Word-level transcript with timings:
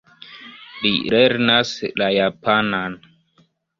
Li 0.85 0.93
lernas 1.15 1.73
la 2.03 2.09
japanan. 2.17 2.97